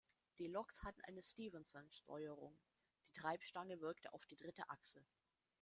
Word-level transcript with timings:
Die 0.39 0.47
Loks 0.47 0.81
hatten 0.81 1.03
eine 1.03 1.21
Stephenson-Steuerung, 1.21 2.57
die 3.05 3.11
Treibstange 3.19 3.81
wirkte 3.81 4.11
auf 4.13 4.25
die 4.25 4.35
dritte 4.35 4.67
Achse. 4.67 5.05